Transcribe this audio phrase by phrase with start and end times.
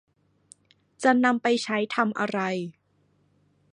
[1.03, 2.39] จะนำไปใช้ทำอะไร